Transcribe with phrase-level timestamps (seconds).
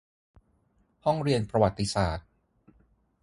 [1.05, 2.27] ห้องเรียนประวัติศาสตร์